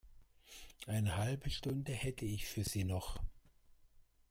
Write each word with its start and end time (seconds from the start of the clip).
Eine 0.87 1.15
halbe 1.17 1.51
Stunde 1.51 1.91
hätte 1.91 2.25
ich 2.25 2.47
für 2.47 2.63
Sie 2.63 2.85
noch. 2.85 3.19